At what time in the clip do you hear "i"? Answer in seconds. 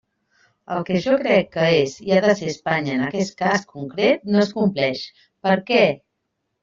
2.07-2.15